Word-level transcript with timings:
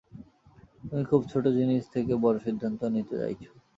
তুমি 0.81 1.03
খুব 1.09 1.21
ছোট 1.31 1.45
জিনিস 1.57 1.83
থেকে 1.93 2.13
বড় 2.23 2.37
সিদ্ধান্ত 2.45 2.81
নিতে 2.95 3.15
চাইছ। 3.21 3.41